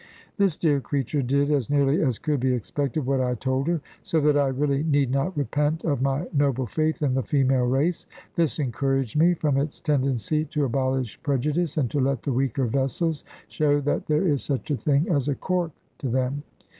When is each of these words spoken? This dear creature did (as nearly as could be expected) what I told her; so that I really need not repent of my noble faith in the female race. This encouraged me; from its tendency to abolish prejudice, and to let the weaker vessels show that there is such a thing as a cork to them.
This 0.37 0.57
dear 0.57 0.79
creature 0.81 1.21
did 1.21 1.51
(as 1.51 1.69
nearly 1.69 2.01
as 2.01 2.17
could 2.17 2.39
be 2.39 2.55
expected) 2.55 3.05
what 3.05 3.21
I 3.21 3.35
told 3.35 3.67
her; 3.67 3.81
so 4.01 4.19
that 4.21 4.35
I 4.35 4.47
really 4.47 4.81
need 4.81 5.11
not 5.11 5.37
repent 5.37 5.83
of 5.85 6.01
my 6.01 6.27
noble 6.33 6.65
faith 6.65 7.03
in 7.03 7.13
the 7.13 7.21
female 7.21 7.65
race. 7.65 8.07
This 8.35 8.57
encouraged 8.57 9.15
me; 9.15 9.35
from 9.35 9.57
its 9.57 9.79
tendency 9.79 10.43
to 10.45 10.65
abolish 10.65 11.21
prejudice, 11.21 11.77
and 11.77 11.87
to 11.91 11.99
let 11.99 12.23
the 12.23 12.33
weaker 12.33 12.65
vessels 12.65 13.23
show 13.47 13.79
that 13.81 14.07
there 14.07 14.27
is 14.27 14.43
such 14.43 14.71
a 14.71 14.75
thing 14.75 15.07
as 15.07 15.27
a 15.27 15.35
cork 15.35 15.71
to 15.99 16.09
them. 16.09 16.41